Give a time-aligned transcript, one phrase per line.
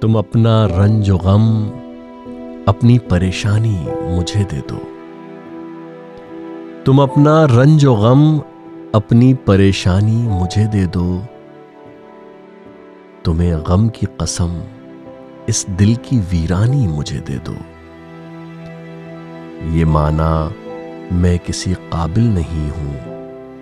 [0.00, 1.70] تم اپنا رنج و غم،
[2.66, 4.78] اپنی پریشانی مجھے دے دو۔
[6.84, 8.38] تم اپنا رنج و غم،
[8.92, 11.20] اپنی پریشانی مجھے دے دو۔
[13.22, 14.60] تمہیں غم کی قسم
[15.46, 17.54] اس دل کی ویرانی مجھے دے دو۔
[19.64, 20.48] یہ مانا
[21.10, 22.94] میں کسی قابل نہیں ہوں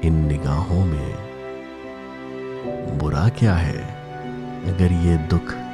[0.02, 1.12] ان نگاہوں میں۔
[3.00, 3.82] برا کیا ہے
[4.66, 5.65] اگر یہ دکھ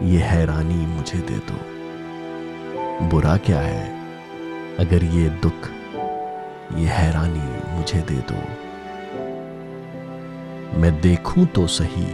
[0.00, 1.56] یہ حیرانی مجھے دے دو۔
[3.10, 3.94] برا کیا ہے؟
[4.78, 5.94] اگر یہ دکھ،
[6.76, 8.34] یہ حیرانی مجھے دے دو۔
[10.78, 12.12] میں دیکھوں تو سہی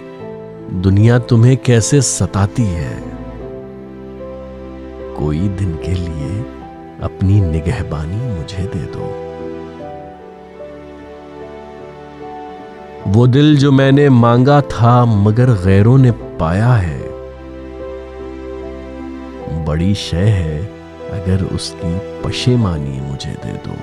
[0.84, 2.96] دنیا تمہیں کیسے ستاتی ہے۔
[5.16, 6.42] کوئی دن کے لیے
[7.00, 9.28] اپنی نگہبانی مجھے دے دو۔
[13.14, 16.98] وہ دل جو میں نے مانگا تھا مگر غیروں نے پایا ہے۔
[19.72, 20.60] بڑی شے ہے،
[21.10, 23.74] اگر اس کی پشیمانی مجھے دے دو۔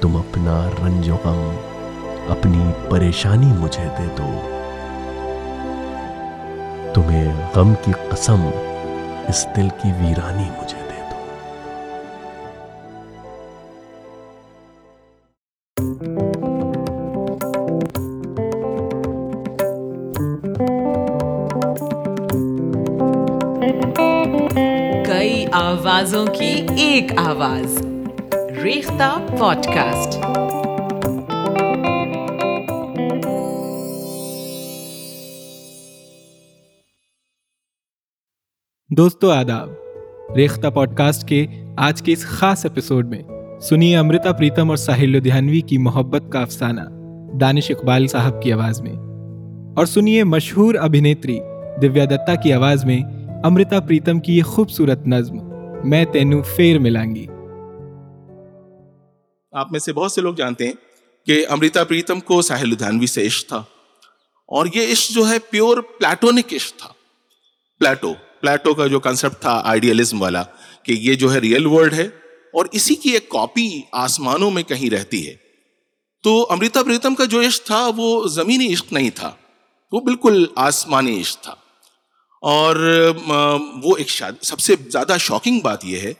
[0.00, 1.56] تم اپنا رنج و غم،
[2.28, 4.30] اپنی پریشانی مجھے دے دو۔
[6.94, 8.50] تمہیں غم کی قسم،
[9.28, 10.75] اس دل کی ویرانی مجھے
[25.66, 27.86] آوازوں کی ایک آواز،
[28.62, 30.18] ریختہ پوڈ کاسٹ
[38.96, 39.68] دوستو، آداب،
[40.36, 43.22] ریختہ پوڈ کاسٹ کے آج کے اس خاص ایپیسوڈ میں
[43.60, 46.80] سنیے امرتا پریتم اور ساحل لدھیانوی کی محبت کا افسانہ
[47.40, 48.92] دانش اقبال صاحب کی آواز میں۔
[49.76, 51.40] اور سنیے مشہور ابھینیتری
[51.82, 53.02] دیویا دتا کی آواز میں
[53.44, 55.45] امرتا پریتم کی یہ خوبصورت نظم۔
[55.86, 57.26] میں تینوں فیر ملانگی
[59.52, 60.72] آپ میں سے بہت سے لوگ جانتے ہیں
[61.26, 63.56] کہ امرتا پریتم کو ساحل لدھیانوی سے عشق تھا
[64.46, 66.88] اور یہ عشق جو ہے پیور پلیٹونک عشق تھا۔
[67.78, 70.42] پلیٹو پلیٹو کا جو کنسپٹ تھا آئیڈیلزم والا
[70.82, 72.06] کہ یہ جو ہے ریئل ورلڈ ہے
[72.52, 75.34] اور اسی کی ایک کاپی آسمانوں میں کہیں رہتی ہے۔
[76.22, 79.32] تو امرتا پریتم کا جو عشق تھا وہ زمینی عشق نہیں تھا،
[79.92, 81.54] وہ بالکل آسمانی عشق تھا۔
[82.46, 82.76] اور
[83.84, 86.12] وہ ایک شاد سب سے زیادہ شاکنگ بات یہ ہے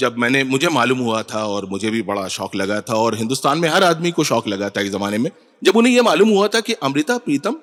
[0.00, 3.12] جب میں نے، مجھے معلوم ہوا تھا اور مجھے بھی بڑا شوق لگا تھا اور
[3.12, 5.30] ہندوستان میں ہر آدمی کو شوق لگا تھا ایک زمانے میں،
[5.62, 7.54] جب انہیں یہ معلوم ہوا تھا کہ امرتا پریتم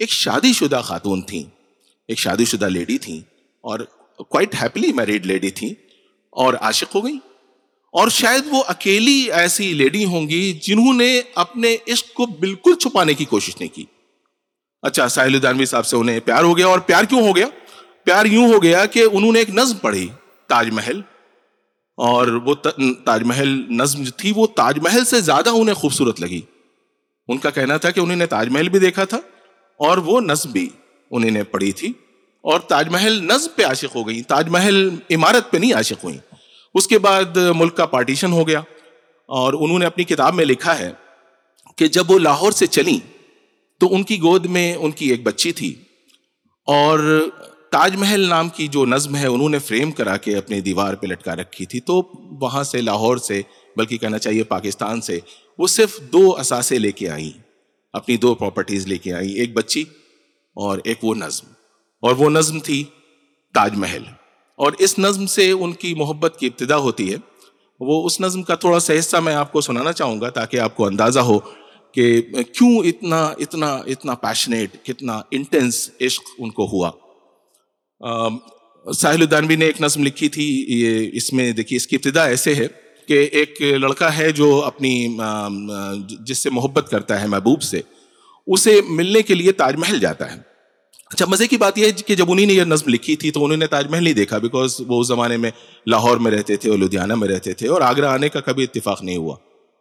[0.00, 1.42] ایک شادی شدہ خاتون تھیں،
[2.08, 3.20] ایک شادی شدہ لیڈی تھیں
[3.64, 3.80] اور
[4.30, 5.70] کوائٹ ہیپیلی میریڈ لیڈی تھیں
[6.32, 7.18] اور عاشق ہو گئی
[7.94, 13.14] اور شاید وہ اکیلی ایسی لیڈی ہوں گی جنہوں نے اپنے عشق کو بالکل چھپانے
[13.14, 13.84] کی کوشش نہیں کی۔
[14.82, 17.46] اچھا ساحل دانوی صاحب سے انہیں پیار ہو گیا اور پیار کیوں ہو گیا؟
[18.04, 20.08] پیار یوں ہو گیا کہ انہوں نے ایک نظم پڑھی،
[20.46, 21.00] تاج محل۔
[21.96, 22.54] اور وہ
[23.04, 26.40] تاج محل نظم جو تھی، وہ تاج محل سے زیادہ انہیں خوبصورت لگی۔
[27.28, 29.16] ان کا کہنا تھا کہ انہوں نے تاج محل بھی دیکھا تھا
[29.76, 30.68] اور وہ نظم بھی
[31.10, 31.92] انہیں نے پڑھی تھی۔
[32.42, 36.18] اور تاج محل نظم پہ عاشق ہو گئی تاج محل عمارت پہ نہیں عاشق ہوئی
[36.74, 38.58] اس کے بعد ملک کا پارٹیشن ہو گیا
[39.26, 40.92] اور انہوں نے اپنی کتاب میں لکھا ہے
[41.76, 43.17] کہ جب وہ لاہور سے چلیں
[43.80, 45.74] تو ان کی گود میں ان کی ایک بچی تھی
[46.66, 47.28] اور
[47.72, 51.06] تاج محل نام کی جو نظم ہے، انہوں نے فریم کرا کے اپنی دیوار پہ
[51.06, 52.02] لٹکا رکھی تھی۔ تو
[52.44, 53.42] وہاں سے لاہور سے،
[53.76, 55.18] بلکہ کہنا چاہیے پاکستان سے،
[55.58, 57.30] وہ صرف دو اثاثے لے کے آئیں۔
[57.92, 59.82] اپنی دو پراپرٹیز لے کے آئیں، ایک بچی
[60.54, 61.46] اور ایک وہ نظم۔
[62.00, 62.84] اور وہ نظم تھی
[63.54, 64.02] تاج محل۔
[64.56, 67.16] اور اس نظم سے ان کی محبت کی ابتدا ہوتی ہے۔
[67.80, 70.76] وہ اس نظم کا تھوڑا سا حصہ میں آپ کو سنانا چاہوں گا تاکہ آپ
[70.76, 71.38] کو اندازہ ہو
[71.98, 72.20] کہ
[72.52, 76.90] کیوں اتنا اتنا اتنا پیشنیٹ کتنا انٹینس عشق ان کو ہوا؟
[78.92, 82.54] ساحل الدانوی نے ایک نظم لکھی تھی، یہ اس میں دیکھیے، اس کی ابتدا ایسے
[82.54, 82.66] ہے
[83.08, 85.16] کہ ایک لڑکا ہے جو اپنی
[86.20, 87.80] جس سے محبت کرتا ہے محبوب سے،
[88.46, 90.40] اسے ملنے کے لیے تاج محل جاتا ہے۔
[91.10, 93.44] اچھا مزے کی بات یہ ہے کہ جب انہیں نے یہ نظم لکھی تھی تو
[93.44, 95.50] انہوں نے تاج محل نہیں دیکھا بیکاز وہ اس زمانے میں
[95.86, 99.02] لاہور میں رہتے تھے اور لدھیانہ میں رہتے تھے اور آگرہ آنے کا کبھی اتفاق
[99.02, 99.36] نہیں ہوا۔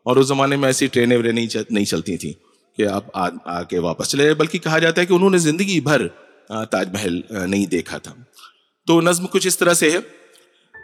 [0.08, 1.32] اور اس زمانے میں ایسی ٹرینیں ویریں
[1.70, 2.34] نہیں چلتی تھیں
[2.78, 3.04] کہ آپ
[3.46, 6.08] آ کے واپس چلے، بلکہ کہا جاتا ہے کہ انہوں نے زندگی بھر
[6.48, 8.14] تاج محل نہیں دیکھا تھا۔
[8.88, 9.98] تو نظم کچھ اس طرح سے ہے۔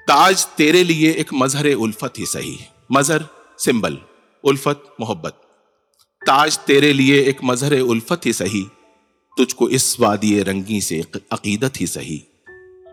[0.07, 2.57] تاج تیرے لیے ایک مظہر الفت ہی صحیح
[2.89, 3.17] مظہر،
[3.57, 3.95] سمبل،
[4.43, 5.35] الفت، محبت۔
[6.25, 8.63] تاج تیرے لیے ایک مظہر الفت ہی صحیح،
[9.37, 12.17] تجھ کو اس وادی رنگی سے عقیدت ہی صحیح۔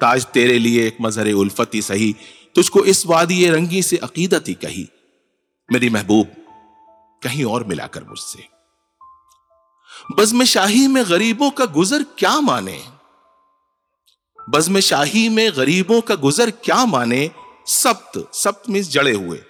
[0.00, 2.12] تاج تیرے لیے ایک مظہر الفت ہی صحیح،
[2.52, 4.84] تجھ کو اس وادی رنگی سے عقیدت ہی کہی۔
[5.70, 6.26] میری محبوب،
[7.22, 8.38] کہیں اور ملا کر مجھ سے۔
[10.16, 12.78] بزم شاہی میں غریبوں کا گزر کیا مانے؟
[14.48, 17.28] بزم شاہی میں غریبوں کا گزر کیا مانے؟
[17.66, 19.40] سپت سپت میں جڑے ہوئے۔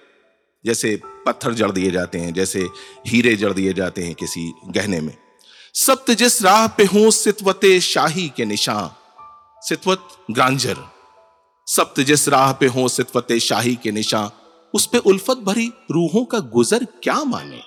[0.63, 2.65] جیسے پتھر جڑ دیے جاتے ہیں، جیسے
[3.13, 5.13] ہیرے جڑ دیے جاتے ہیں کسی گہنے میں۔
[5.73, 8.87] سپت جس راہ پہ ہوں، ستوت شاہی کے نشان
[9.69, 10.01] ستوت
[10.37, 10.73] گرانجر
[11.67, 14.27] سپت جس راہ پہ ہوں، ستوت شاہی کے نشان
[14.73, 17.59] اس پہ الفت بھری روحوں کا گزر کیا مانے؟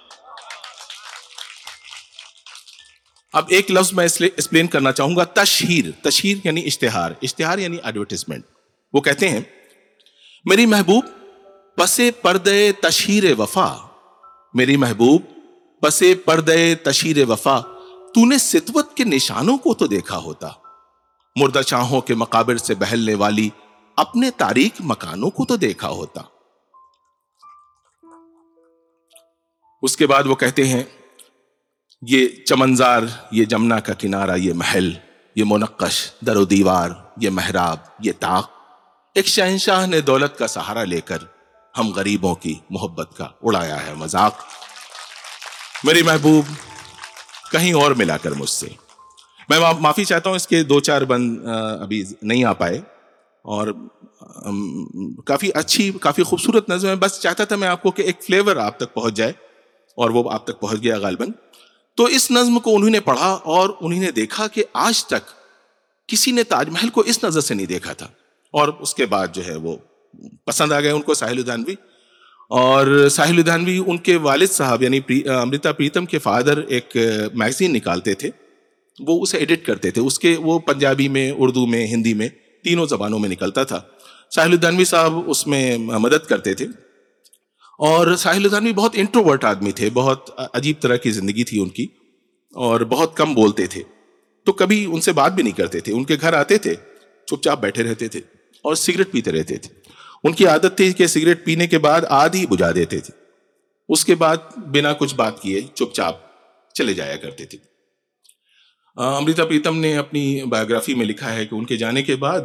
[3.32, 8.44] اب ایک لفظ میں ایکسپلین کرنا چاہوں گا، تشہیر تشہیر یعنی اشتہار اشتہار یعنی ایڈورٹیزمنٹ
[8.92, 9.40] وہ کہتے ہیں،
[10.44, 11.04] میری محبوب
[11.76, 13.76] پسے پردے تشہیر وفا،
[14.54, 15.22] میری محبوب
[15.82, 17.60] پسے پردے تشہیر وفا
[18.14, 20.48] تو نے ستوت کے نشانوں کو تو دیکھا ہوتا۔
[21.36, 23.48] مردہ چاہوں کے مقابر سے بہلنے والی
[23.96, 26.22] اپنے تاریخ مکانوں کو تو دیکھا ہوتا۔
[29.82, 30.82] اس کے بعد وہ کہتے ہیں،
[32.08, 34.90] یہ چمنزار، یہ جمنا کا کنارہ، یہ محل،
[35.36, 36.90] یہ منقش، در و دیوار،
[37.20, 38.50] یہ محراب، یہ تاق۔
[39.14, 41.18] ایک شہنشاہ نے دولت کا سہارا لے کر
[41.78, 44.38] ہم غریبوں کی محبت کا اڑایا ہے مذاق۔
[45.84, 46.44] میری محبوب،
[47.52, 48.68] کہیں اور ملا کر مجھ سے۔
[49.48, 51.38] میں معافی چاہتا ہوں، اس کے دو چار بند
[51.80, 52.78] ابھی نہیں آ پائے۔
[53.42, 53.68] اور
[55.26, 58.56] کافی اچھی، کافی خوبصورت نظم ہے۔ بس چاہتا تھا میں آپ کو کہ ایک فلیور
[58.56, 59.32] آپ تک پہنچ جائے۔
[59.96, 61.28] اور وہ آپ تک پہنچ گیا غالباً۔
[61.96, 65.30] تو اس نظم کو انہوں نے پڑھا اور انہوں نے دیکھا کہ آج تک
[66.08, 68.06] کسی نے تاج محل کو اس نظر سے نہیں دیکھا تھا۔
[68.52, 69.76] اور اس کے بعد جو ہے وہ
[70.44, 71.74] پسند آ گئے ان کو ساحل ادانوی
[72.48, 76.96] اور ساحل ادانوی ان کے والد صاحب یعنی امرتا پریتم کے فادر ایک
[77.34, 78.30] میگزین نکالتے تھے۔
[79.00, 82.28] وہ اسے ایڈٹ کرتے تھے۔ اس کے وہ پنجابی میں، اردو میں، ہندی میں
[82.64, 83.80] تینوں زبانوں میں نکلتا تھا۔
[84.30, 86.66] ساحل الدانوی صاحب اس میں مدد کرتے تھے۔
[87.78, 91.86] اور ساحل الدانوی بہت انٹروورٹ آدمی تھے، بہت عجیب طرح کی زندگی تھی ان کی
[92.54, 93.82] اور بہت کم بولتے تھے۔
[94.46, 96.74] تو کبھی ان سے بات بھی نہیں کرتے تھے، ان کے گھر آتے تھے،
[97.26, 98.20] چپ چاپ بیٹھے رہتے تھے
[98.64, 99.74] اور سگریٹ پیتے رہتے تھے۔
[100.24, 103.14] ان کی عادت تھی کہ سگریٹ پینے کے بعد آدھی بجھا دیتے تھے۔
[103.88, 106.16] اس کے بعد بنا کچھ بات کیے، چپ چاپ
[106.74, 107.58] چلے جایا کرتے تھے۔
[108.96, 112.40] امرتا پریتم نے اپنی بایوگرافی میں لکھا ہے کہ ان کے جانے کے بعد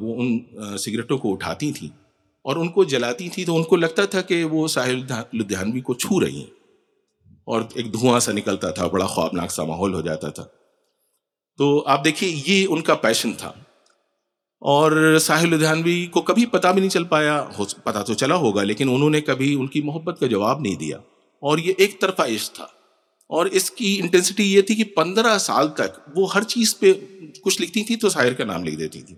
[0.00, 0.38] وہ ان
[0.78, 2.05] سگریٹوں کو اٹھاتی تھیں۔
[2.46, 5.02] اور ان کو جلاتی تھیں تو ان کو لگتا تھا کہ وہ ساحل
[5.34, 6.50] لدھیانوی کو چھو رہی ہیں۔
[7.44, 10.44] اور ایک دھواں سا نکلتا تھا، بڑا خوابناک سا ماحول ہو جاتا تھا۔
[11.58, 13.48] تو آپ دیکھیے، یہ ان کا پیشن تھا۔
[14.60, 17.44] اور ساحل لدھیانوی کو کبھی پتا بھی نہیں چل پایا
[17.84, 20.96] پتا تو چلا ہوگا، لیکن انہوں نے کبھی ان کی محبت کا جواب نہیں دیا۔
[21.40, 22.64] اور یہ ایک طرفہ عشق تھا۔
[23.28, 26.92] اور اس کی انٹینسٹی یہ تھی کہ پندرہ سال تک وہ ہر چیز پہ
[27.40, 29.16] کچھ لکھتی تھی تو شاعر کا نام لکھ دیتی تھی۔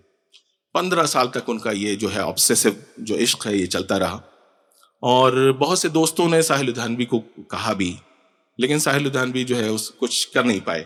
[0.73, 2.69] پندرہ سال تک ان کا یہ جو ہے آبسیسو
[2.99, 4.21] جو عشق ہے، یہ چلتا رہا۔
[5.01, 7.21] اور بہت سے دوستوں نے ساحل ادھانوی کو
[7.51, 7.97] کہا بھی،
[8.59, 10.85] لیکن ساحل ادھانوی جو ہے اس کچھ کر نہیں پائے۔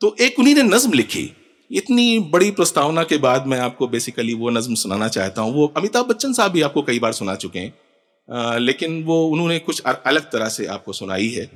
[0.00, 1.28] تو ایک انہیں نے نظم لکھی۔
[1.70, 5.68] اتنی بڑی پرستاونا کے بعد میں آپ کو بیسیکلی وہ نظم سنانا چاہتا ہوں۔ وہ
[5.74, 7.70] امیتابھ بچن صاحب بھی آپ کو کئی بار سنا چکے ہیں۔
[8.58, 11.46] لیکن وہ انہوں نے کچھ الگ طرح سے آپ کو سنائی ہے۔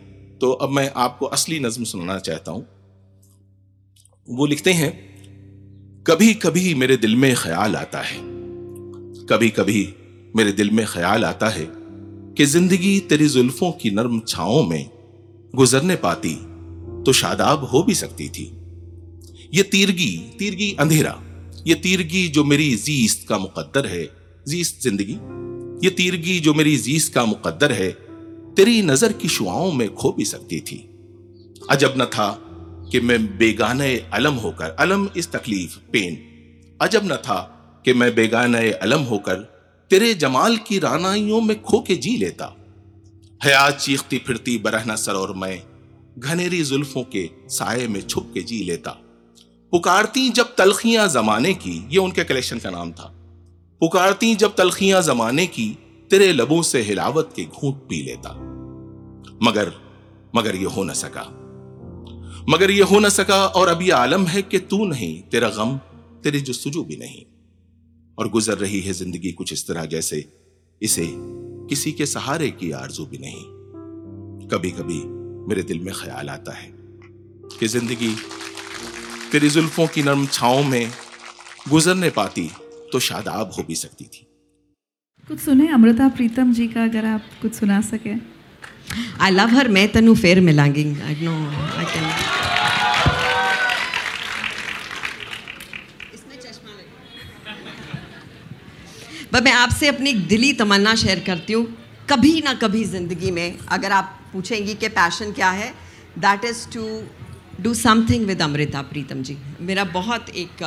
[0.41, 2.61] تو اب میں آپ کو اصلی نظم سنانا چاہتا ہوں۔
[4.27, 5.18] وہ لکھتے ہیں
[6.09, 8.17] کبھی کبھی میرے دل میں خیال آتا ہے۔
[9.29, 9.91] کبھی کبھی
[10.35, 11.67] میرے دل میں خیال آتا ہے
[12.37, 14.85] کہ زندگی تیری زلفوں کی نرم چھاؤں میں
[15.59, 16.37] گزرنے پاتی
[17.05, 18.51] تو شاداب ہو بھی سکتی تھی۔
[19.53, 21.13] یہ تیرگی تیرگی اندھیرا،
[21.65, 24.07] یہ تیرگی جو میری زیست کا مقدر ہے،
[24.45, 25.17] زیست زندگی،
[25.83, 27.93] یہ تیرگی جو میری زیست کا مقدر ہے،
[28.57, 30.79] تیری نظر کی شعاؤں میں کھو بھی سکتی تھی۔
[31.69, 32.37] عجب نہ تھا
[32.91, 36.15] کہ میں بیگانے علم ہو کر، علم اس تکلیف پین
[36.79, 37.49] عجب نہ تھا
[37.83, 39.43] کہ میں بیگانے علم ہو کر
[39.89, 42.49] تیرے جمال کی رانائیوں میں کھو کے جی لیتا۔
[43.47, 45.57] حیات چیختی پھرتی برہنا سر اور میں
[46.23, 48.93] گھنیری زلفوں کے سائے میں چھپ کے جی لیتا۔
[49.71, 53.13] پکارتی جب تلخیاں زمانے کی، یہ ان کے کلیکشن کا نام تھا۔
[53.81, 55.75] پکارتی جب تلخیاں زمانے کی،
[56.09, 58.33] تیرے لبوں سے ہلاوت کے گھونٹ پی لیتا۔
[59.41, 59.69] مگر
[60.33, 61.38] مگر یہ ہو نہ سکا۔
[62.53, 65.77] مگر یہ ہو نہ سکا اور اب یہ عالم ہے کہ تو نہیں، تیرا غم،
[66.23, 67.25] تیری جستجو بھی نہیں۔
[68.15, 70.21] اور گزر رہی ہے زندگی کچھ اس طرح جیسے
[70.81, 71.07] اسے
[71.71, 73.45] کسی کے سہارے کی آرزو بھی نہیں۔
[74.49, 75.03] کبھی کبھی
[75.47, 76.71] میرے دل میں خیال آتا ہے
[77.59, 78.15] کہ زندگی
[79.31, 80.87] تیری زلفوں کی نرم چھاؤں میں
[81.73, 82.49] گزرنے پاتی
[82.93, 84.25] تو شاداب ہو بھی سکتی تھی۔
[85.29, 88.15] کچھ سنیں امرتا پریتم جی کا، اگر آپ کچھ سنا سکیں۔
[89.19, 90.93] آئی لو ہر میں تینوں فیر ملیں گی
[99.43, 101.65] میں آپ سے اپنی دلی تمنا شیئر کرتی ہوں۔
[102.07, 105.71] کبھی نہ کبھی زندگی میں اگر آپ پوچھیں گی کہ پیشن کیا ہے
[106.23, 107.01] that is to
[107.59, 107.75] do
[108.07, 110.63] something with Amrita Pritam ji میرا بہت ایک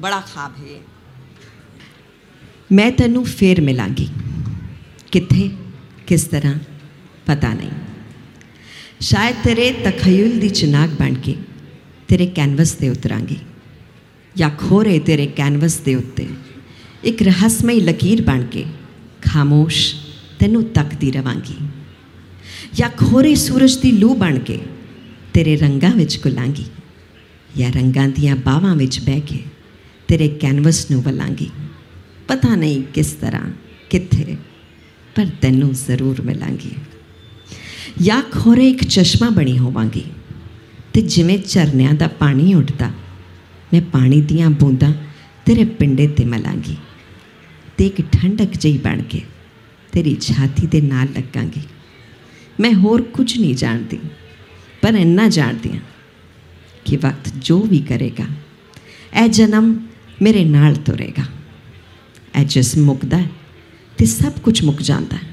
[0.00, 0.78] بڑا خواب ہے
[2.70, 4.06] میں تینوں فیر ملانگی
[5.10, 5.48] کتنے
[6.06, 6.73] کس طرح؟
[7.23, 7.69] ਤਰ੍ਹਾਂ ਪਤਾ ਨਹੀਂ
[9.01, 11.35] ਸ਼ਾਇਦ ਤੇਰੇ ਤਖਯਲ ਦੀ ਚਿਨਾਕ ਬਣ ਕੇ
[12.07, 13.37] ਤੇਰੇ ਕੈਨਵਸ ਤੇ ਉਤਰਾਂਗੀ
[14.37, 16.27] ਜਾਂ ਖੋਰੇ ਤੇਰੇ ਕੈਨਵਸ ਦੇ ਉੱਤੇ
[17.03, 18.65] ਇੱਕ ਰਹੱਸਮਈ ਲਕੀਰ ਬਣ ਕੇ
[19.21, 19.95] ਖਾਮੋਸ਼
[20.39, 21.55] ਤੈਨੂੰ ਤੱਕਦੀ ਰਵਾਂਗੀ
[22.73, 24.59] ਜਾਂ ਖੋਰੇ ਸੂਰਜ ਦੀ ਲੂ ਬਣ ਕੇ
[25.33, 26.65] ਤੇਰੇ ਰੰਗਾਂ ਵਿੱਚ ਘੁਲਾਂਗੀ
[27.57, 29.43] ਜਾਂ ਰੰਗਾਂ ਦੀਆਂ ਬਾਹਾਂ ਵਿੱਚ ਬਹਿ ਕੇ
[30.07, 31.49] ਤੇਰੇ ਕੈਨਵਸ ਨੂੰ ਵਲਾਂਗੀ
[32.27, 33.51] ਪਤਾ ਨਹੀਂ ਕਿਸ ਤਰ੍ਹਾਂ
[33.89, 34.37] ਕਿੱਥੇ
[35.15, 36.71] ਪਰ ਤੈਨੂੰ ਜ਼ਰੂਰ ਮਿਲਾਂਗੀ
[38.01, 40.03] ਜਾਂ ਖੋਰੇ ਇੱਕ ਚਸ਼ਮਾ ਬਣੀ ਹੋਵਾਂਗੀ
[40.93, 42.91] ਤੇ ਜਿਵੇਂ ਝਰਨਿਆਂ ਦਾ ਪਾਣੀ ਉੱਡਦਾ
[43.73, 44.93] ਮੈਂ ਪਾਣੀ ਦੀਆਂ ਬੂੰਦਾਂ
[45.45, 46.75] ਤੇਰੇ ਪਿੰਡੇ ਤੇ ਮਲਾਂਗੀ
[47.77, 49.21] ਤੇ ਇੱਕ ਠੰਡਕ ਜਿਹੀ ਬਣ ਕੇ
[49.91, 51.61] ਤੇਰੀ ਛਾਤੀ ਦੇ ਨਾਲ ਲੱਗਾਂਗੀ
[52.59, 53.99] ਮੈਂ ਹੋਰ ਕੁਝ ਨਹੀਂ ਜਾਣਦੀ
[54.81, 55.81] ਪਰ ਇੰਨਾ ਜਾਣਦੀ ਹਾਂ
[56.85, 58.25] ਕਿ ਵਕਤ ਜੋ ਵੀ ਕਰੇਗਾ
[59.23, 59.75] ਇਹ ਜਨਮ
[60.21, 61.23] ਮੇਰੇ ਨਾਲ ਤੁਰੇਗਾ
[62.39, 63.29] ਇਹ ਜਿਸਮ ਮੁੱਕਦਾ ਹੈ
[63.97, 65.32] ਤੇ ਸਭ ਕੁਝ ਮੁੱਕ ਜਾਂਦਾ ਹੈ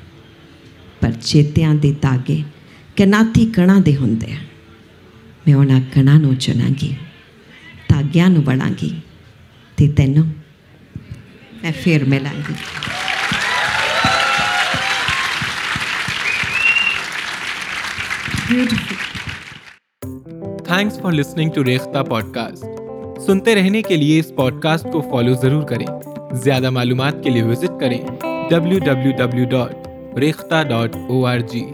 [1.01, 2.43] ਪਰ ਚੇਤਿਆਂ ਦੇ ਤਾਗੇ
[2.97, 4.35] ਕਨਾਤੀ ਕਣਾ ਦੇ ਹੁੰਦੇ
[5.47, 6.95] ਮੈਂ ਉਹਨਾਂ ਕਣਾ ਨੂੰ ਚੁਣਾਂਗੀ
[7.89, 9.01] ਤਾਗਿਆਂ ਨੂੰ ਬਣਾਂਗੀ
[9.77, 10.27] ਤੇ ਤੈਨੂੰ
[11.63, 12.53] ਮੈਂ ਫੇਰ ਮਿਲਾਂਗੀ।
[20.65, 22.03] Thanks for listening to Rekhta
[22.33, 22.65] podcast
[23.21, 25.85] سنتے رہنے کے لیے اس پوڈ کاسٹ کو فالو ضرور کریں
[26.43, 27.97] زیادہ معلومات کے لیے وزٹ کریں
[28.49, 31.65] W W W dot Rekhta dot O R G